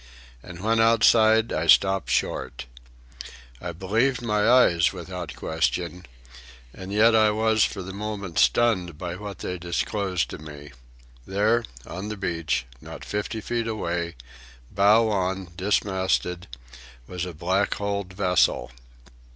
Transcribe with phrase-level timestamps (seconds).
[0.41, 2.65] And when outside, I stopped short.
[3.61, 6.07] I believed my eyes without question,
[6.73, 10.71] and yet I was for the moment stunned by what they disclosed to me.
[11.27, 14.15] There, on the beach, not fifty feet away,
[14.71, 16.47] bow on, dismasted,
[17.05, 18.71] was a black hulled vessel.